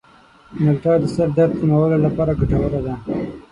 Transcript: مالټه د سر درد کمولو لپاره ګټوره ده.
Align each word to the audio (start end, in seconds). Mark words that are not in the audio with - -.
مالټه 0.61 0.91
د 1.01 1.05
سر 1.15 1.27
درد 1.37 1.53
کمولو 1.59 1.97
لپاره 2.05 2.37
ګټوره 2.39 2.79
ده. 2.85 2.93